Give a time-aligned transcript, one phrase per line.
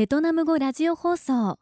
[0.00, 1.58] ベトナム語ラジオ放送。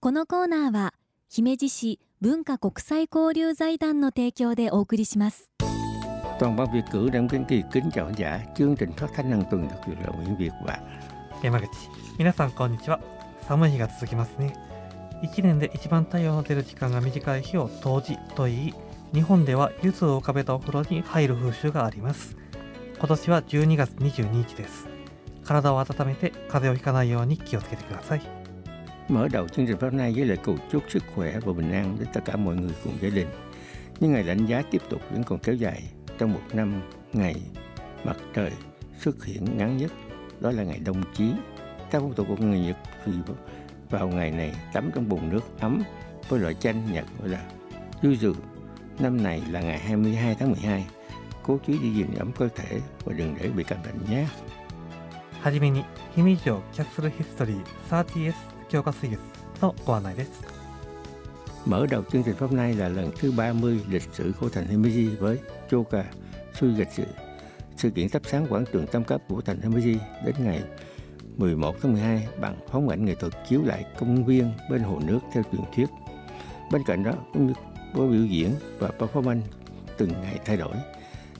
[0.00, 0.92] このコーナーは
[1.30, 5.50] 姫路市文化国際交流財団の提供でお送りします。
[6.38, 9.68] Toàn ban Việt cử Kiến Kỳ kính chào khán giả chương trình phát thanh hàng tuần
[9.68, 10.78] được duyệt là Nguyễn Việt và
[11.42, 11.68] 山口
[12.18, 13.00] 皆さんこんにちは
[13.48, 14.54] 寒い日が続きますね
[15.22, 18.74] 1年で一番太陽の出る時間が短い日を冬至と言い
[19.14, 22.36] 日本では柚子を浮かべたお風呂に入る風習があります
[22.98, 24.99] 今年は12月22日です
[25.49, 28.45] 体を温めて風邪をひかないように気をつけてください
[29.09, 31.97] mở đầu chương trình phát nay với lời cầu chúc sức khỏe và bình an
[31.99, 33.27] đến tất cả mọi người cùng gia đình.
[33.99, 35.83] Nhưng ngày đánh giá tiếp tục vẫn còn kéo dài
[36.17, 36.81] trong một năm
[37.13, 37.35] ngày
[38.03, 38.51] mặt trời
[38.99, 39.91] xuất hiện ngắn nhất
[40.39, 41.31] đó là ngày đông chí.
[41.91, 43.11] Theo phong tục của người Nhật thì
[43.89, 45.81] vào ngày này tắm trong bồn nước ấm
[46.29, 47.45] với loại chanh Nhật gọi là
[48.01, 48.33] yuzu.
[48.99, 50.85] Năm này là ngày 22 tháng 12.
[51.43, 54.25] Cố chú giữ gìn ấm cơ thể và đừng để bị cảm lạnh nhé.
[55.41, 55.83] はじめに
[56.15, 58.33] 姫路城キャッスルヒストリー 30S
[58.69, 59.19] 強化水月
[59.61, 60.55] のご案内です
[61.65, 65.17] Mở đầu chương trình hôm nay là lần thứ 30 lịch sử của thành Himeji
[65.19, 65.39] với
[65.71, 66.05] Choka
[66.53, 67.03] Suigatsu.
[67.77, 70.63] Sự kiện thắp sáng quảng trường tam cấp của thành Himeji đến ngày
[71.37, 75.19] 11 tháng 12 bằng phóng ảnh nghệ thuật chiếu lại công viên bên hồ nước
[75.33, 75.89] theo truyền thuyết.
[76.71, 77.53] Bên cạnh đó cũng như
[77.95, 78.49] có biểu diễn
[78.79, 79.41] và performance
[79.97, 80.75] từng ngày thay đổi.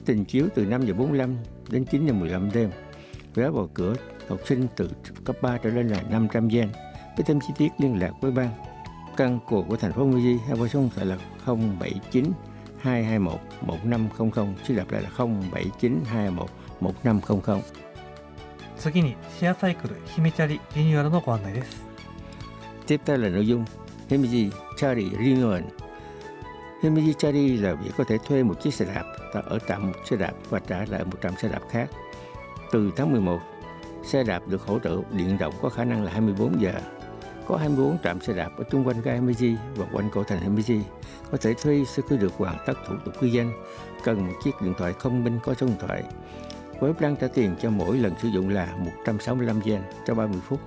[0.06, 1.36] Trình chiếu từ 5 giờ 45
[1.70, 2.70] đến 9 giờ 15 đêm.
[3.34, 3.94] Vé vào cửa
[4.28, 4.90] học sinh từ
[5.24, 6.68] cấp 3 trở lên là 500 yen.
[7.16, 8.48] Với thêm chi tiết liên lạc với ban
[9.16, 12.24] căn cột của thành phố Muji hay qua số điện thoại là 079
[12.78, 17.60] 221 1500 xin lặp lại là 079 221 1500
[18.78, 21.86] 次にシェアサイクル姫チャリリニューアルのご案内です
[22.86, 23.64] Tiếp theo là nội dung
[24.08, 25.62] Himiji Chari Renewal.
[26.82, 29.92] Himiji Chari là việc có thể thuê một chiếc xe đạp ta ở tạm một
[30.04, 31.90] xe đạp và trả lại một trạm xe đạp khác.
[32.71, 33.39] từ tháng 11,
[34.03, 36.73] xe đạp được hỗ trợ điện động có khả năng là 24 giờ.
[37.47, 40.81] Có 24 trạm xe đạp ở xung quanh ga Himiji và quanh cổ thành Himiji.
[41.31, 43.51] Có thể thuê sau khi được hoàn tất thủ tục cư danh.
[44.03, 46.03] Cần một chiếc điện thoại thông minh có số điện thoại.
[46.79, 48.75] Với plan trả tiền cho mỗi lần sử dụng là
[49.05, 50.59] 165 yen cho 30 phút.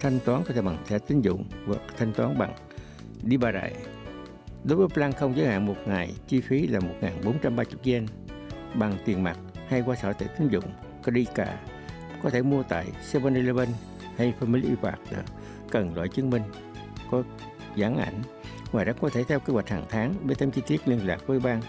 [0.00, 2.54] Thanh toán có thể bằng thẻ tín dụng hoặc thanh toán bằng
[3.22, 3.72] đi ba đại.
[4.64, 6.80] Đối với plan không giới hạn một ngày, chi phí là
[7.24, 8.06] 1.430 yen
[8.74, 9.38] bằng tiền mặt
[9.68, 10.64] hay qua sở thẻ tín dụng
[11.05, 11.57] Krika.
[12.23, 13.67] Có thể mua tại 7-Eleven
[14.17, 14.99] hay Family Mart
[15.71, 16.43] cần loại chứng minh
[17.11, 17.23] có
[17.75, 18.21] dán ảnh.
[18.71, 21.27] Ngoài ra có thể theo kế hoạch hàng tháng với thêm chi tiết liên lạc
[21.27, 21.61] với ban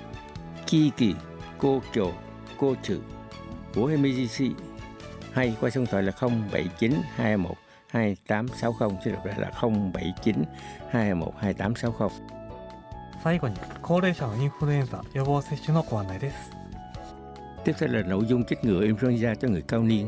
[0.67, 1.17] Kiki
[1.59, 2.07] Kocho
[2.59, 2.95] Kochu
[3.75, 4.45] của MGC
[5.33, 7.53] hay qua số điện thoại là 079 21
[7.89, 10.45] 2860 xin đọc lại là 079
[10.91, 12.09] 21 2860
[13.25, 16.56] 最後に高齢者のインフルエンザ予防接種のご案内です
[17.68, 20.08] Tiếp theo là nội dung chích ngừa influenza cho người cao niên.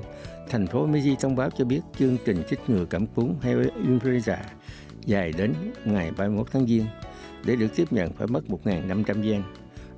[0.49, 4.37] Thành phố Meiji thông báo cho biết chương trình chích ngừa cảm cúm hay influenza
[5.05, 5.53] dài đến
[5.85, 6.85] ngày 31 tháng Giêng.
[7.45, 9.41] Để được tiếp nhận phải mất 1.500 yen.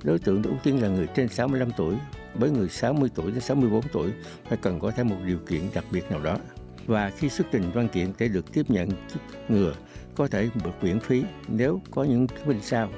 [0.04, 1.94] Đối tượng ưu tiên là người trên 65 tuổi,
[2.34, 4.10] với người 60 tuổi đến 64 tuổi
[4.48, 6.38] phải cần có thêm một điều kiện đặc biệt nào đó.
[6.86, 9.74] Và khi xuất trình văn kiện để được tiếp nhận chích ngừa
[10.14, 12.88] có thể được miễn phí nếu có những chứng minh sau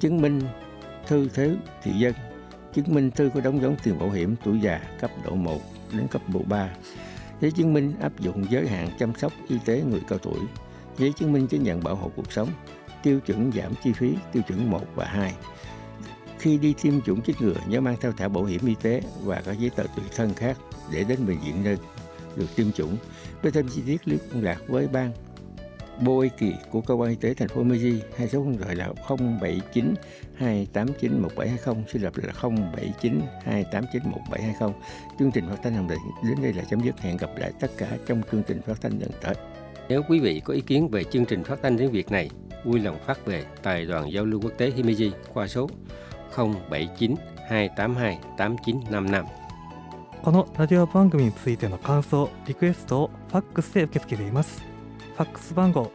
[0.00, 0.40] chứng minh
[1.06, 2.14] thư thế thị dân
[2.74, 5.60] chứng minh thư có đóng dấu tiền bảo hiểm tuổi già cấp độ 1
[5.92, 6.70] đến cấp độ 3
[7.40, 10.38] giấy chứng minh áp dụng giới hạn chăm sóc y tế người cao tuổi.
[10.98, 12.48] Giấy chứng minh chứng nhận bảo hộ cuộc sống.
[13.02, 15.34] Tiêu chuẩn giảm chi phí, tiêu chuẩn 1 và 2
[16.44, 19.42] khi đi tiêm chủng chích ngừa, nhớ mang theo thẻ bảo hiểm y tế và
[19.44, 20.58] các giấy tờ tùy thân khác
[20.92, 21.76] để đến bệnh viện nơi
[22.36, 22.96] được tiêm chủng.
[23.42, 25.12] Với thêm chi tiết liên lạc với ban
[26.01, 28.89] Bôi kỳ của cơ quan y tế thành phố Meiji hay số điện thoại là
[29.09, 29.93] 079
[30.35, 34.73] 289 1720 xin lặp lại là 079 289 1720
[35.19, 37.71] chương trình phát thanh hôm nay đến đây là chấm dứt hẹn gặp lại tất
[37.77, 39.35] cả trong chương trình phát thanh lần tới
[39.89, 42.29] Nếu quý vị có ý kiến về chương trình phát thanh tiếng Việt này,
[42.65, 45.69] vui lòng phát về Tài đoàn Giao lưu Quốc tế Himeji qua số
[46.35, 47.15] 079
[47.49, 49.25] 282 8955.
[50.21, 54.61] このラジオ番組についての感想リクエストをファックスで受け付けています
[55.16, 55.92] ファックス番号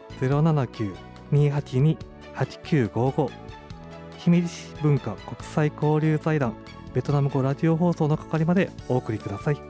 [1.31, 3.29] 079-282-8955
[4.17, 6.55] 姫路市文化国際交流財団
[6.93, 9.61] ベトナム語ラジオ放送の係までお送りください。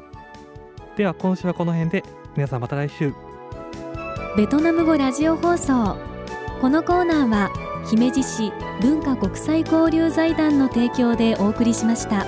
[0.95, 2.03] では今週はこの辺で
[2.35, 3.13] 皆さんまた来週。
[4.37, 5.97] ベトナム語ラジオ放送。
[6.61, 7.49] このコーナーは
[7.89, 8.51] 姫路市
[8.81, 12.25] 文化国際交流財団の提供でお送りしました。